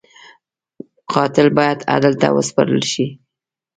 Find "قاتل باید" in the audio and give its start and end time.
1.13-1.79